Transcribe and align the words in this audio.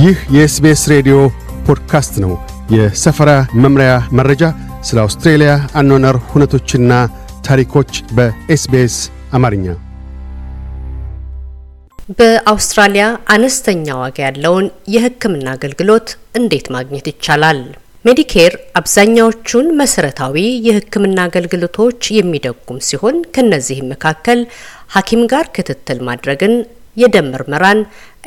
ይህ 0.00 0.18
የ 0.34 0.53
SBS 0.53 0.82
ሬዲዮ 0.92 1.16
ፖድካስት 1.66 2.14
ነው። 2.24 2.32
የሰፈራ 2.70 3.30
መምሪያ 3.62 3.92
መረጃ፣ 4.18 4.42
ስለ 4.88 4.98
አውስትሬልያ 5.02 5.50
አኗኗር 5.80 6.16
ሁነቶችና 6.30 6.92
ታሪኮች 7.46 7.92
በ 8.16 8.48
SBS 8.48 8.96
አማርኛ። 9.32 9.66
በአውስትራሊያ 12.18 13.04
አነስተኛ 13.34 13.98
ዋጋ 14.00 14.18
ያለውን 14.26 14.66
የሕክምና 14.94 15.46
አገልግሎት 15.56 16.08
እንዴት 16.40 16.66
ማግኘት 16.76 17.06
ይቻላል? 17.12 17.60
Medicare 18.04 18.52
አብዛኛዎቹን 18.78 19.66
መሰረታዊ 19.80 20.36
የሕክምና 20.66 21.18
አገልግሎቶች 21.28 22.10
የሚደጉም 22.16 22.78
ሲሆን 22.86 23.16
ከነዚህም 23.34 23.90
መካከል 23.92 24.40
ሐኪም 24.90 25.22
ጋር 25.32 25.46
ክትትል 25.56 25.98
ማድረግን 26.08 26.54
የደም 26.96 27.28
ምርመራን፣ 27.32 27.80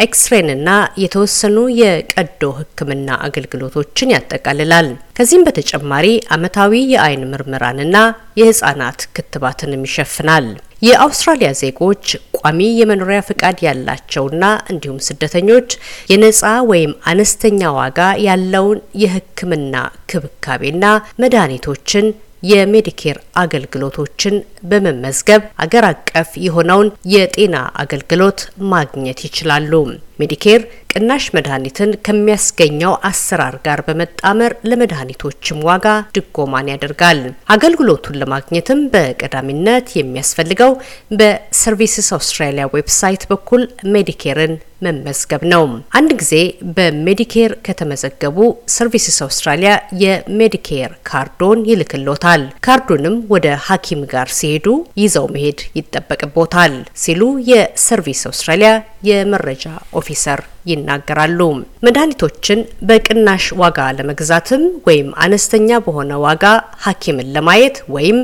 ኤክስሬንና 0.04 0.70
የተወሰኑ 1.02 1.58
የቀዶ 1.80 2.44
ሕክምና 2.60 3.18
አገልግሎቶችን 3.26 4.14
ያጠቃልላል። 4.14 4.88
ከዚህም 5.18 5.46
በተጨማሪ 5.48 6.06
ዓመታዊ 6.36 6.74
የአይን 6.94 7.24
ምርመራንና 7.32 7.98
የህፃናት 8.40 9.02
ክትባትንም 9.16 9.86
ይሸፍናል። 9.88 10.48
የአውስትራሊያ 10.82 11.50
ዜጎች 11.60 12.06
ቋሚ 12.38 12.60
የመኖሪያ 12.80 13.20
ፍቃድ 13.28 13.58
ያላቸውና 13.66 14.44
እንዲሁም 14.72 15.00
ስደተኞች 15.06 15.70
የነፃ 16.12 16.42
ወይም 16.72 16.94
አነስተኛ 17.12 17.72
ዋጋ 17.78 18.00
ያለውን 18.28 18.80
የሕክምና 19.04 19.76
ክብካቤና 20.12 20.86
መድኃኒቶችን 21.24 22.08
የ 22.44 22.59
Medicare 22.59 23.18
አገልግሎቶችን 23.44 24.36
በመመዝገብ 24.70 25.44
አገር 25.64 25.86
አቀፍ 25.90 26.30
የሆነውን 26.46 26.88
የጤና 27.14 27.56
አገልግሎት 27.84 28.40
ማግኘት 28.74 29.20
ይችላሉ። 29.28 29.72
Medicare 30.20 30.62
ቅናሽ 30.94 31.24
መድኃኒትን 31.36 31.92
ከሚያስገኘው 32.06 32.94
አሰራር 33.10 33.56
ጋር 33.66 33.80
በመጣመር 33.88 34.54
ለመድኃኒቶችም 34.70 35.64
ዋጋ 35.70 35.86
ድጎማን 36.18 36.70
ያደርጋል። 36.72 37.22
አገልግሎቱን 37.56 38.20
ለማግኘትም 38.22 38.82
በቀዳሚነት 38.94 39.88
የሚያስፈልገው 39.98 40.74
በ 41.20 41.38
Services 41.38 42.10
Australia 42.18 42.66
website 42.76 43.26
በኩል 43.32 43.64
Medicare 43.96 44.42
ን 44.42 44.54
መመዝገብ 44.84 45.44
ነው። 45.54 45.64
አንድ 45.98 46.12
ጊዜ 46.22 46.34
በ 46.78 46.93
Medicare 46.93 47.52
ከተመዘገቡ 47.68 48.38
Services 48.76 49.18
Australia 49.26 49.72
የሜዲኬር 50.04 50.92
ካርዶን 51.10 51.62
ይልክሎታል። 51.70 52.44
ካርዱንም 52.66 53.18
ወደ 53.34 53.48
ሐኪም 53.68 54.02
ጋር 54.14 54.30
ሲሄዱ 54.38 54.68
ይዘው 55.04 55.28
መሄድ 55.36 55.62
ይጠበቅቦታል 55.80 56.74
ሲሉ 57.04 57.22
የሰርቪስ 57.52 58.24
አውስትራሊያ 58.30 58.72
የመረጃ 59.04 59.66
ኦፊሰር 60.00 60.40
ይናገራሉ። 60.68 61.40
መድኃኒቶችን 61.86 62.60
በቅናሽ 62.90 63.46
ዋጋ 63.62 63.80
ለመግዛትም 63.98 64.62
ወይም 64.88 65.08
አነስተኛ 65.24 65.80
በሆነ 65.86 66.12
ዋጋ 66.26 66.44
ሐኪምን 66.86 67.32
ለማየት 67.36 67.78
ወይም 67.96 68.20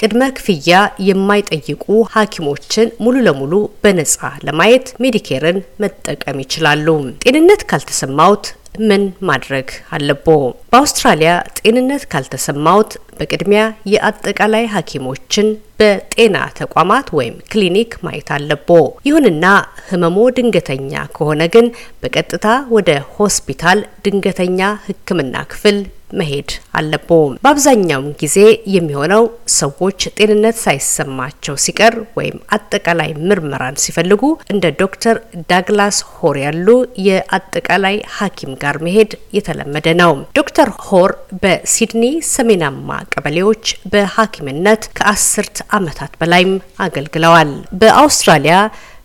ቅድመ 0.00 0.22
ክፍያ 0.36 0.74
የማይጠይቁ 1.06 1.84
ሐኪሞችን 2.14 2.88
ሙሉ 3.04 3.16
ለሙሉ 3.26 3.52
በነጻ 3.82 4.14
ለማየት 4.46 4.86
ሜዲኬርን 5.04 5.58
መጠቀም 5.82 6.38
ይችላሉ። 6.44 6.86
ጤንነት 7.24 7.62
ካልተሰማዎት 7.70 8.46
ምን 8.82 9.02
ማድረግ 9.28 9.66
አለቦ? 9.94 10.26
በአውስትራሊያ 10.70 11.30
ጤንነት 11.58 12.02
ካልተሰማዎት 12.12 12.90
በቅድሚያ 13.18 13.62
የአጠቃላይ 13.92 14.64
ሐኪሞችን 14.74 15.48
በጤና 15.80 16.36
ተቋማት 16.60 17.06
ወይም 17.18 17.36
ክሊኒክ 17.50 17.92
ማየት 18.06 18.28
አለቦ። 18.36 18.68
ይሁንና 19.08 19.44
ህመሞ 19.90 20.18
ድንገተኛ 20.36 20.92
ከሆነ 21.16 21.42
ግን 21.54 21.66
በቀጥታ 22.02 22.46
ወደ 22.76 22.90
ሆስፒታል 23.16 23.80
ድንገተኛ 24.06 24.60
ሕክምና 24.86 25.36
ክፍል 25.52 25.78
መሄድ 26.18 26.50
አለቦ። 26.74 27.08
በአብዛኛውም 27.44 28.08
ጊዜ 28.20 28.36
የሚሆነው 28.74 29.24
ሰዎች 29.56 30.00
ጤንነት 30.18 30.56
ሳይሰማቸው 30.62 31.56
ሲቀር 31.64 31.94
ወይም 32.18 32.36
አጠቃላይ 32.56 33.10
ምርመራን 33.24 33.80
ሲፈልጉ 33.82 34.22
እንደ 34.52 34.64
ዶክተር 34.80 35.16
ዳግላስ 35.50 35.98
ሆር 36.12 36.36
ያሉ 36.44 36.66
የአጠቃላይ 37.06 37.96
ሐኪም 38.16 38.52
ጋር 38.62 38.78
መሄድ 38.86 39.10
የተለመደ 39.36 39.88
ነው። 40.00 40.12
ዶክተር 40.40 40.70
ሆር 40.86 41.10
በሲድኒ 41.42 42.04
ሰሜናማ 42.30 42.88
ቀበሌዎች 43.12 43.64
በሐኪምነት 43.92 44.84
ከአስርት 44.98 45.58
ዓመታት 45.76 46.12
በላይም 46.20 46.54
አገልግለዋል። 46.86 47.50
በአውስትራሊያ 47.80 48.56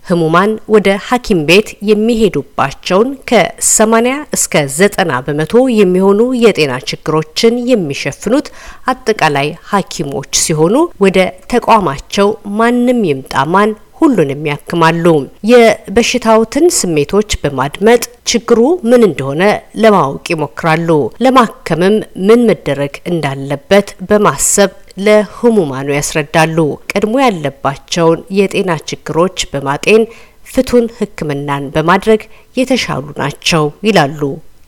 ህሙማን 0.06 0.52
ወደ 0.74 0.90
ሐኪም 1.06 1.40
ቤት 1.48 1.70
የሚሄዱባቸውን 1.90 3.10
ከ80 3.30 4.08
እስከ 4.38 4.54
90 4.74 5.22
በመቶ 5.28 5.54
የሚሆኑ 5.78 6.20
የጤና 6.42 6.74
ችግሮችን 6.90 7.56
የሚሸፍኑት 7.72 8.50
አጠቃላይ 8.92 9.50
ሐኪሞች 9.72 10.32
ሲሆኑ 10.44 10.76
ወደ 11.06 11.18
ተቋማቸው 11.54 12.30
ማንም 12.60 13.02
ይምጣ 13.10 13.46
ማን 13.56 13.72
ሁሉንም 14.00 14.42
ያክማሉ። 14.50 15.06
የበሽታዎትን 15.52 16.66
ስሜቶች 16.78 17.30
በማድመጥ 17.42 18.02
ችግሩ 18.28 18.60
ምን 18.90 19.02
እንደሆነ 19.08 19.44
ለማወቅ 19.84 20.26
ይሞክራሉ። 20.34 20.90
ለማከምም 21.26 21.96
ምን 22.28 22.42
መደረግ 22.50 22.96
እንዳለበት 23.12 23.90
በማሰብ 24.10 24.72
ለህሙማኑ 24.98 25.88
ያስረዳሉ። 25.96 26.58
ቀድሞ 26.92 27.16
ያለባቸውን 27.24 28.20
የጤና 28.40 28.72
ችግሮች 28.90 29.38
በማጤን 29.52 30.04
ፍቱን 30.48 30.86
ሕክምናን 30.98 31.64
በማድረግ 31.76 32.22
የተሻሉ 32.58 33.06
ናቸው 33.22 33.64
ይላሉ 33.88 34.22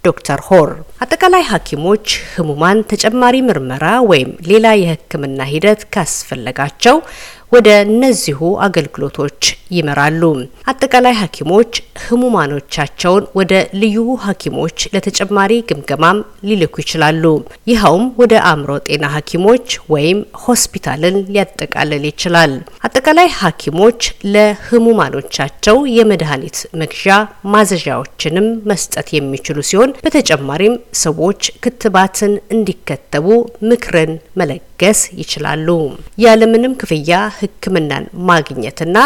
ዶክተር 0.04 0.40
ሆር። 0.48 0.70
አጠቃላይ 1.04 1.44
ሐኪሞች 1.50 2.06
ህሙማን 2.34 2.78
ተጨማሪ 2.92 3.36
ምርመራ 3.48 3.86
ወይም 4.10 4.30
ሌላ 4.50 4.68
የሕክምና 4.82 5.40
ሂደት 5.52 5.82
ካስፈለጋቸው 5.94 6.98
ወደ 7.52 7.70
እነዚሁ 7.86 8.40
አገልግሎቶች 8.66 9.42
ይመራሉ። 9.72 10.22
አጠቃላይ 10.72 11.14
ሐኪሞች 11.20 11.72
ህሙማኖቻቸውን 12.04 13.24
ወደ 13.40 13.54
ልዩ 13.82 13.98
ሐኪሞች 14.26 14.88
ለተጨማሪ 14.94 15.52
ግምገማም 15.70 16.18
ሊልኩ 16.48 16.76
ይችላሉ። 16.84 17.24
ይኸውም 17.72 18.06
ወደ 18.22 18.34
አእምሮ 18.50 18.72
ጤና 18.88 19.06
ሐኪሞች 19.16 19.66
ወይም 19.94 20.20
ሆስፒታልን 20.44 21.18
ሊያጠቃልል 21.30 22.04
ይችላል። 22.10 22.54
አጠቃላይ 22.88 23.30
ሐኪሞች 23.40 24.02
ለህሙማኖቻቸው 24.34 25.80
የመድኃኒት 25.96 26.60
መግዣ 26.82 27.08
ማዘዣዎችንም 27.54 28.50
መስጠት 28.70 29.08
የሚችሉ 29.16 29.58
ሲሆን 29.70 29.96
በተጨማሪም 30.04 30.76
ሰዎች 31.04 31.42
ክትባትን 31.64 32.36
እንዲከተቡ 32.56 33.28
ምክርን 33.70 34.14
መለገስ 34.80 35.00
ይችላሉ። 35.22 35.68
ያለምንም 36.24 36.74
ክፍያ 36.82 37.10
ሕክምናን 37.38 38.04
ማግኘትና 38.30 38.98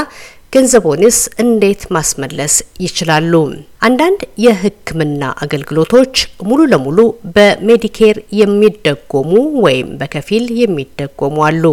ገንዘቦንስ 0.53 1.17
እንዴት 1.43 1.81
ማስመለስ 1.95 2.55
ይችላሉ? 2.85 3.33
አንዳንድ 3.81 4.21
የሕክምና 4.43 5.23
አገልግሎቶች 5.43 6.13
ሙሉ 6.49 6.59
ለሙሉ 6.71 6.99
በሜዲኬር 7.35 8.17
የሚደጎሙ 8.41 9.31
ወይም 9.65 9.89
በከፊል 10.01 10.45
የሚደጎሙ 10.59 11.37
አሉ። 11.47 11.63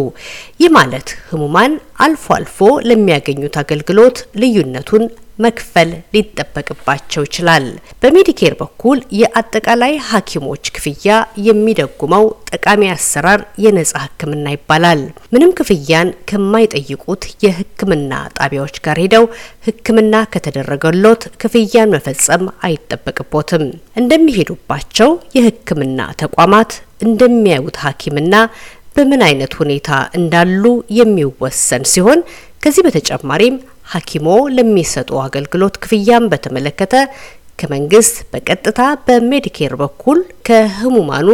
ይህ 0.61 0.71
ማለት 0.77 1.09
ህሙማን 1.29 1.73
አልፎ 2.05 2.27
አልፎ 2.37 2.57
ለሚያገኙት 2.89 3.57
አገልግሎት 3.63 4.19
ልዩነቱን 4.41 5.05
መክፈል 5.39 5.89
ሊጠበቅባቸው 6.13 7.21
ይችላል። 7.25 7.65
በሜዲኬር 8.01 8.53
በኩል 8.61 8.97
የአጠቃላይ 9.19 9.93
ሐኪሞች 10.07 10.63
ክፍያ 10.75 11.11
የሚደጉመው 11.45 12.25
ጠቃሚ 12.51 12.81
አሰራር 12.93 13.41
የነጻ 13.63 13.93
ሕክምና 14.03 14.45
ይባላል። 14.55 15.01
ምንም 15.33 15.53
ክፍያን 15.59 16.09
ከማይጠይቁት 16.29 17.23
የሕክምና 17.45 18.11
ጣቢያዎች 18.37 18.77
ጋር 18.85 18.99
ሄደው 19.03 19.25
ሕክምና 19.67 20.13
ከተደረገሎት 20.33 21.23
ክፍያን 21.43 21.95
መፈጸም 21.99 22.43
አይጠበቅቦትም። 22.65 23.63
እንደሚሄዱባቸው 24.01 25.09
የሕክምና 25.37 26.01
ተቋማት 26.21 26.71
እንደሚያዩት 27.05 27.77
ሐኪምና 27.83 28.35
በምን 28.95 29.21
አይነት 29.25 29.53
ሁኔታ 29.59 29.89
እንዳሉ 30.19 30.63
የሚወሰን 30.97 31.83
ሲሆን 31.91 32.19
ከዚህ 32.63 32.83
በተጨማሪም 32.85 33.57
ሐኪሞ 33.93 34.27
ለሚሰጡ 34.55 35.11
አገልግሎት 35.25 35.75
ክፍያን 35.83 36.25
በተመለከተ 36.31 36.95
ከመንግስት 37.59 38.15
በቀጥታ 38.33 38.81
በሜዲኬር 39.05 39.73
በኩል 39.81 40.19
ከህሙማኑ 40.47 41.29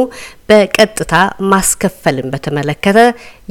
በቀጥታ 0.50 1.14
ማስከፈልን 1.52 2.32
በተመለከተ 2.34 3.00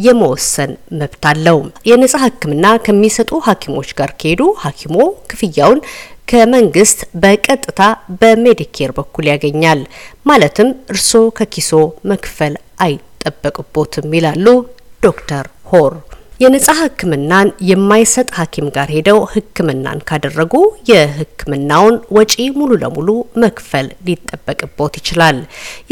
የመወሰን 0.07 0.73
መብት 1.01 1.25
አለው። 1.31 1.59
የነጻ 1.91 2.15
ሕክምና 2.25 2.67
ከሚሰጡ 2.87 3.33
ሐኪሞች 3.49 3.91
ጋር 4.01 4.13
ከሄዱ 4.21 4.43
ሐኪሞ 4.65 4.97
ክፍያውን 5.31 5.81
ከመንግስት 6.29 7.01
በቀጥታ 7.23 7.81
በሜዲኬር 8.21 8.91
በኩል 8.99 9.25
ያገኛል። 9.31 9.81
ማለትም 10.27 10.69
እርስዎ 10.93 11.25
ከኪሶ 11.39 11.73
መክፈል 12.11 12.55
አይጠበቅቦትም 12.87 14.09
ይላሉ 14.19 14.47
ዶክተር 15.03 15.47
ሆር። 15.73 15.95
የነጻ 16.41 16.69
ሕክምናን 16.79 17.49
የማይሰጥ 17.69 18.27
ሐኪም 18.37 18.67
ጋር 18.77 18.89
ሄደው 18.95 19.19
ሕክምናን 19.33 19.99
ካደረጉ 20.09 20.55
የሕክምናውን 20.91 21.97
ወጪ 22.17 22.35
ሙሉ 22.57 22.71
ለሙሉ 22.83 23.09
መክፈል 23.43 23.87
ሊጠበቅቦት 24.07 24.95
ይችላል። 25.01 25.37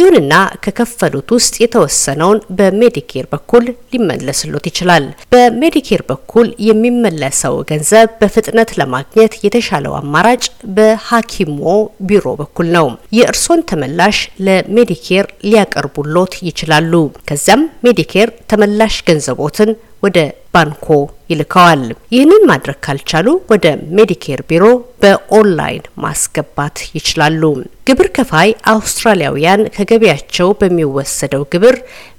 ይሁንና 0.01 0.33
ከከፈሉት 0.65 1.29
ውስጥ 1.37 1.55
የተወሰነውን 1.63 2.41
በሜዲኬር 2.59 3.29
በኩል 3.35 3.65
ሊመለስሎት 3.95 4.67
ይችላል። 4.71 5.07
በሜዲኬር 5.35 6.03
በኩል 6.11 6.49
የሚመለሰው 6.69 7.57
ገንዘብ 7.71 8.11
በፍጥነት 8.23 8.73
ለማግኘት 8.81 9.39
የተሻለው 9.45 9.95
አማራጭ 10.01 10.45
በሐኪሞ 10.77 11.63
ቢሮ 12.09 12.27
በኩል 12.43 12.69
ነው። 12.77 12.89
የእርሶን 13.19 13.65
ተመላሽ 13.71 14.19
ለሜዲኬር 14.47 15.25
ሊያቀርቡሎት 15.47 16.37
ይችላሉ። 16.49 16.93
ከዚያም 17.29 17.65
ሜዲኬር 17.87 18.29
ተመላሽ 18.53 18.97
ገንዘቦትን 19.09 19.73
ወደ 20.03 20.19
ባንኮ 20.55 20.87
ይልከዋል። 21.31 21.83
ይህንን 22.15 22.43
ማድረግ 22.51 22.79
ካልቻሉ 22.87 23.29
ወደ 23.53 23.67
ሜዲኬር 23.97 24.41
ቢሮ 24.49 24.65
በኦንላይን 25.03 25.85
ማስገባት 26.05 26.77
ይችላሉ። 26.97 27.43
ግብር 27.89 28.09
ከፋይ 28.17 28.51
አውስትራሊያውያን 28.73 29.63
ከገቢያቸው 29.77 30.49
በሚወሰደው 30.61 31.45
ግብር 31.55 31.77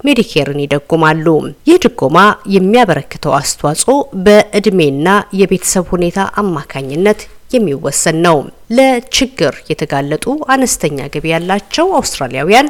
ሜዲኬርን 0.08 0.64
ይደጉማሉ። 0.64 1.28
ይህ 1.70 1.78
ድጎማ 1.86 2.18
የሚያበረክተው 2.56 3.36
አስተዋጽኦ 3.40 3.96
በእድሜና 4.26 5.08
የቤተሰብ 5.42 5.86
ሁኔታ 5.94 6.20
አማካኝነት 6.44 7.22
የሚወሰን 7.54 8.18
ነው። 8.26 8.38
ለችግር 8.78 9.56
የተጋለጡ 9.70 10.26
አነስተኛ 10.54 11.08
ገቢ 11.14 11.26
ያላቸው 11.34 11.88
አውስትራሊያውያን 12.00 12.68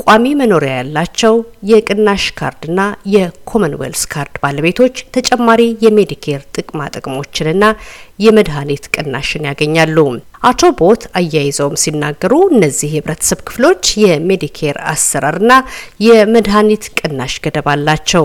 ቋሚ 0.00 0.24
መኖሪያ 0.40 0.72
ያላቸው 0.76 1.34
የቅናሽ 1.70 2.24
ካርድና 2.38 2.80
የ 3.14 3.27
Commonwealth 3.27 4.02
ካርድ 4.12 4.34
ባለቤቶች 4.42 4.96
ተጨማሪ 5.16 5.62
የሜዲኬር 5.84 6.42
ጥቅማ 6.56 6.88
ጥቅሞችንና 6.96 7.64
የመድኃኒት 8.18 8.86
ቅናሽን 8.94 9.46
ያገኛሉ። 9.50 9.96
አቶ 10.42 10.60
ቦት 10.78 11.02
አያይዘውም 11.18 11.74
ሲናገሩ 11.82 12.34
እነዚህ 12.50 12.90
የህብረተሰብ 12.90 13.40
ክፍሎች 13.48 13.82
የሜዲኬር 14.02 14.76
አሰራርና 14.92 15.52
የመድኃኒት 16.04 16.84
ቅናሽ 16.98 17.34
ገደብ 17.44 17.66
አላቸው። 17.72 18.24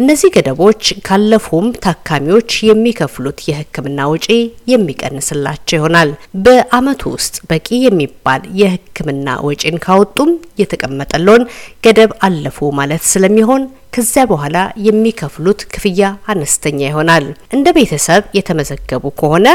እነዚህ 0.00 0.30
ገደቦች 0.36 0.82
ካለፉም 1.08 1.66
ታካሚዎች 1.86 2.52
የሚከፍሉት 2.68 3.40
የሕክምና 3.48 4.06
ወጪ 4.12 4.28
የሚቀንስላቸው 4.72 5.78
ይሆናል። 5.78 6.12
በአመቱ 6.46 7.02
ውስጥ 7.16 7.36
በቂ 7.50 7.68
የሚባል 7.86 8.44
የሕክምና 8.62 9.36
ወጪን 9.48 9.82
ካወጡም 9.86 10.30
የተቀመጠለውን 10.62 11.48
ገደብ 11.86 12.12
አለፉ 12.26 12.70
ማለት 12.80 13.04
ስለሚሆን 13.12 13.64
ከዚያ 13.94 14.22
በኋላ 14.30 14.56
የሚከፍሉት 14.86 15.60
ክፍያ 15.72 16.00
አነስተኛ 16.32 16.80
ይሆናል። 16.86 17.26
እንደ 17.56 17.68
ቤተሰብ 17.76 18.24
የተመዘገቡ 18.38 19.04
ከሆነ 19.20 19.46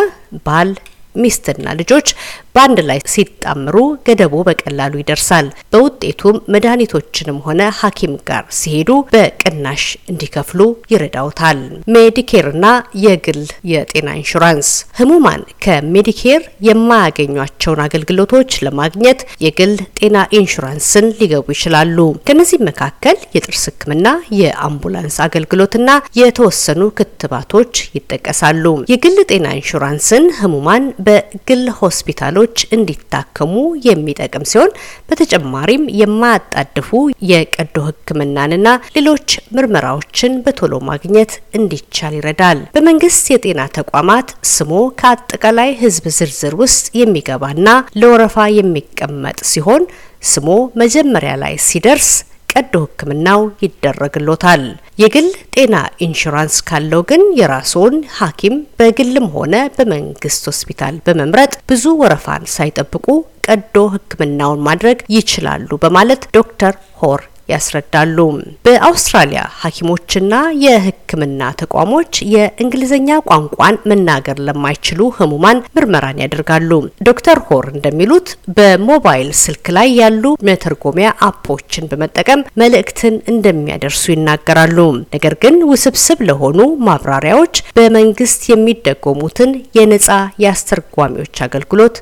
ባል 0.45 0.69
ሚስትና 1.15 1.67
ልጆች 1.79 2.07
በአንድ 2.55 2.79
ላይ 2.87 2.99
ሲጣምሩ 3.13 3.75
ገደቡ 4.07 4.33
በቀላሉ 4.47 4.93
ይደርሳል። 4.99 5.45
በውጤቱም 5.73 6.37
መድኃኒቶችንም 6.53 7.37
ሆነ 7.45 7.61
ሐኪም 7.79 8.13
ጋር 8.29 8.43
ሲሄዱ 8.57 8.89
በቅናሽ 9.13 9.83
እንዲከፍሉ 10.11 10.59
ይረዳውታል። 10.91 11.59
ሜዲኬርና 11.95 12.65
የግል 13.05 13.41
የጤና 13.71 14.09
ኢንሹራንስ 14.21 14.69
ህሙማን 14.99 15.43
ከሜዲኬር 15.65 16.41
የማያገኟቸውን 16.67 17.81
አገልግሎቶች 17.85 18.29
ለማግኘት 18.65 19.19
የግል 19.45 19.71
ጤና 19.99 20.17
ኢንሹራንስን 20.37 21.07
ሊገቡ 21.19 21.47
ይችላሉ። 21.55 21.97
ከነዚህም 22.27 22.67
መካከል 22.69 23.17
የጥርስ 23.35 23.63
ሕክምና፣ 23.69 24.07
የአምቡላንስ 24.41 25.17
አገልግሎትና 25.25 25.89
የተወሰኑ 26.21 26.81
ክትባቶች 26.97 27.67
ይጠቀሳሉ። 27.95 28.63
የግል 28.91 29.17
ጤና 29.31 29.47
ኢንሹራንስን 29.57 30.25
ህሙማን 30.39 30.83
በግል 31.05 31.63
ሆስፒታሎች 31.79 32.55
እንዲታከሙ 32.75 33.53
የሚጠቅም 33.87 34.47
ሲሆን 34.51 34.71
በተጨማሪም 35.09 35.83
የማያጣድፉ 36.01 36.89
የቀዶ 37.31 37.75
ሕክምናንና 37.87 38.67
ሌሎች 38.97 39.27
ምርመራዎችን 39.55 40.33
በቶሎ 40.45 40.73
ማግኘት 40.89 41.31
እንዲቻል 41.59 42.15
ይረዳል። 42.17 42.61
በመንግስት 42.75 43.25
የጤና 43.33 43.61
ተቋማት 43.77 44.29
ስሞ 44.53 44.71
ከአጠቃላይ 45.01 45.71
ህዝብ 45.81 46.07
ዝርዝር 46.17 46.55
ውስጥ 46.61 46.85
የሚገባና 47.01 47.67
ለወረፋ 48.01 48.47
የሚቀመጥ 48.59 49.39
ሲሆን 49.51 49.83
ስሞ 50.31 50.49
መጀመሪያ 50.81 51.31
ላይ 51.43 51.55
ሲደርስ 51.67 52.09
ቀዶ 52.51 52.73
ህክምናው 52.85 53.41
ይደረግሎታል። 53.63 54.63
የግል 55.01 55.27
ጤና 55.55 55.75
ኢንሹራንስ 56.05 56.55
ካለው 56.69 57.01
ግን 57.11 57.23
የራስዎን 57.39 57.95
ሐኪም 58.17 58.55
በግልም 58.79 59.27
ሆነ 59.35 59.55
በመንግስት 59.77 60.43
ሆስፒታል 60.51 60.95
በመምረጥ 61.05 61.53
ብዙ 61.71 61.85
ወረፋን 62.01 62.45
ሳይጠብቁ 62.55 63.07
ቀዶ 63.47 63.77
ህክምናውን 63.93 64.63
ማድረግ 64.67 64.99
ይችላሉ 65.15 65.69
በማለት 65.83 66.23
ዶክተር 66.37 66.73
ሆር 67.01 67.21
ያስረዳሉ። 67.49 68.17
በአውስትራሊያ 68.65 69.41
ሐኪሞችና 69.61 70.33
የህክምና 70.65 71.29
ተቋሞች 71.61 72.11
የእንግሊዝኛ 72.33 73.09
ቋንቋን 73.29 73.79
መናገር 73.91 74.37
ለማይችሉ 74.47 75.09
ህሙማን 75.17 75.63
ምርመራን 75.75 76.21
ያደርጋሉ። 76.23 76.69
ዶክተር 77.07 77.39
ሆር 77.47 77.65
እንደሚሉት 77.73 78.27
በሞባይል 78.57 79.29
ስልክ 79.41 79.65
ላይ 79.77 79.89
ያሉ 80.01 80.23
መተርጎሚያ 80.49 81.09
አፖችን 81.27 81.89
በመጠቀም 81.91 82.45
መልእክትን 82.61 83.15
እንደሚያደርሱ 83.33 84.03
ይናገራሉ። 84.13 84.77
ነገር 85.15 85.35
ግን 85.43 85.57
ውስብስብ 85.71 86.19
ለሆኑ 86.29 86.59
ማብራሪያዎች 86.87 87.47
በመንግስት 87.77 88.41
የሚደጎሙትን 88.51 89.49
የነጻ 89.77 90.09
የአስተርጓሚዎች 90.43 91.35
አገልግሎት 91.45 91.95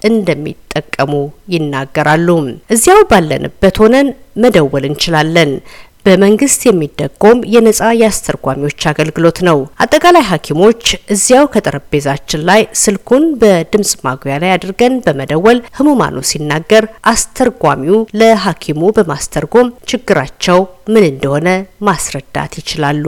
እንደሚጠቀሙ 0.82 1.14
ይናገራሉ። 1.54 2.28
እዚያው 2.74 3.02
ባለንበት 3.12 3.76
ሆነን 3.82 4.08
መደወል 4.44 4.84
እንችላለን። 4.90 5.52
በመንግስት 6.06 6.62
የሚደጎም 6.66 7.40
የነጻ 7.54 7.82
የአስተርጓሚዎች 8.00 8.82
አገልግሎት 8.92 9.40
ነው። 9.48 9.58
አጠቃላይ 9.84 10.24
ሐኪሞች 10.30 10.84
እዚያው 11.14 11.46
ከጠረጴዛችን 11.54 12.44
ላይ 12.50 12.62
ስልኩን 12.82 13.26
በድምጽ 13.42 13.92
ማጉያ 14.06 14.36
ላይ 14.44 14.54
አድርገን 14.56 14.96
በመደወል 15.06 15.60
ህሙማኑ 15.80 16.18
ሲናገር 16.30 16.84
አስተርጓሚው 17.14 18.00
ለሐኪሙ 18.22 18.92
በማስተርጎም 18.98 19.74
ችግራቸው 19.92 20.60
ምን 20.90 21.04
እንደሆነ 21.10 21.50
ማስረዳት 21.88 22.54
ይችላሉ። 22.60 23.06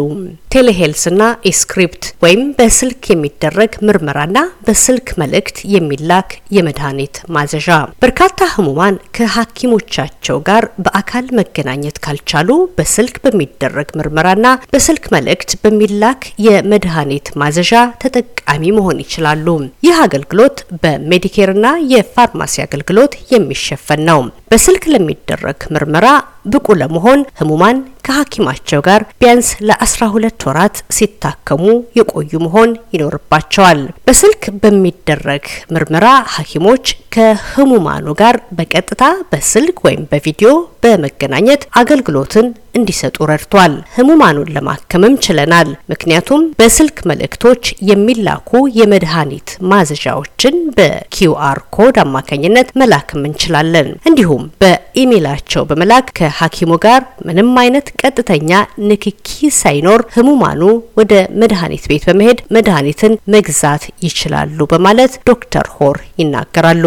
telehealth 0.53 1.05
ና 1.05 1.21
e-script 1.51 2.03
ወይም 2.23 2.41
በስልክ 2.57 3.01
የሚደረግ 3.11 3.71
ምርመራና 3.87 4.37
በስልክ 4.67 5.07
መልእክት 5.21 5.57
የሚላክ 5.73 6.29
የመድኃኒት 6.55 7.15
ማዘዣ። 7.35 7.69
በርካታ 8.03 8.19
ህሙማን 8.53 8.95
ከሐኪሞቻቸው 9.17 10.37
ጋር 10.47 10.65
በአካል 10.85 11.25
መገናኘት 11.37 11.97
ካልቻሉ 12.05 12.49
በስልክ 12.81 13.15
በሚደረግ 13.23 13.89
ምርመራና 13.97 14.45
በስልክ 14.73 15.03
መልእክት 15.13 15.51
በሚላክ 15.63 16.21
የመድኃኒት 16.45 17.27
ማዘዣ 17.41 17.71
ተጠቃሚ 18.03 18.63
መሆን 18.77 19.01
ይችላሉ። 19.03 19.47
ይህ 19.85 19.97
አገልግሎት 20.05 20.57
በሜዲኬርና 20.83 21.67
የፋርማሲ 21.91 22.55
አገልግሎት 22.65 23.15
የሚሸፈን 23.33 24.01
ነው። 24.09 24.21
በስልክ 24.51 24.85
ለሚደረግ 24.93 25.59
ምርመራ 25.75 26.07
ብቁ 26.45 26.67
ለመሆን 26.79 27.19
ህሙማን 27.39 27.77
ከሐኪማቸው 28.05 28.79
ጋር 28.87 29.01
ቢያንስ 29.21 29.49
ለ12 29.69 30.45
ወራት 30.47 30.77
ሲታከሙ 30.95 31.63
የቆዩ 31.97 32.31
መሆን 32.45 32.71
ይኖርባቸዋል። 32.95 33.81
በስልክ 34.07 34.43
በሚደረግ 34.63 35.43
ምርመራ 35.75 36.05
ሐኪሞች 36.35 36.85
ከህሙማኑ 37.15 38.07
ጋር 38.21 38.35
በቀጥታ 38.57 39.03
በስልክ 39.31 39.77
ወይም 39.87 40.03
በቪዲዮ 40.11 40.49
በመገናኘት 40.83 41.63
አገልግሎትን 41.81 42.45
እንዲሰጡ 42.75 43.17
ረድቷል። 43.29 43.73
ህሙማኑን 43.95 44.51
ለማከምም 44.55 45.15
ችለናል። 45.25 45.69
ምክንያቱም 45.91 46.43
በስልክ 46.59 46.97
መልእክቶች 47.11 47.63
የሚላኩ 47.89 48.49
የመድኃኒት 48.77 49.49
ማዘዣዎችን 49.71 50.55
በኪውአር 50.77 51.59
ኮድ 51.77 51.97
አማካኝነት 52.05 52.69
መላክም 52.81 53.25
እንችላለን። 53.29 53.89
እንዲሁም 54.09 54.43
በኢሜይላቸው 54.63 55.65
በመላክ 55.71 56.09
ከሐኪሙ 56.31 56.73
ጋር 56.83 57.01
ምንም 57.27 57.49
አይነት 57.61 57.87
ቀጥተኛ 58.01 58.51
ንክኪ 58.89 59.29
ሳይኖር 59.57 60.01
ህሙማኑ 60.15 60.61
ወደ 60.99 61.13
መድኃኒት 61.41 61.85
ቤት 61.91 62.03
በመሄድ 62.09 62.39
መድኃኒትን 62.55 63.13
መግዛት 63.33 63.83
ይችላሉ 64.05 64.67
በማለት 64.71 65.13
ዶክተር 65.29 65.67
ሆር 65.75 65.97
ይናገራሉ። 66.21 66.85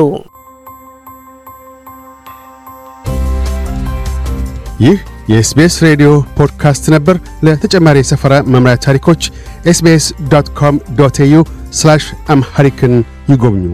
ይህ 4.84 4.96
የኤስቢኤስ 5.30 5.76
ሬዲዮ 5.86 6.10
ፖድካስት 6.38 6.86
ነበር። 6.94 7.16
ለተጨማሪ 7.46 7.98
የሰፈራ 8.00 8.34
መምሪያ 8.54 8.76
ታሪኮች 8.86 9.22
SBS 9.66 10.06
dot 10.32 10.48
com 10.58 10.78
dot 10.98 11.18
au 11.20 11.36
Amharic 12.28 12.80
ን 12.80 12.94
ይጎብኙ። 13.32 13.66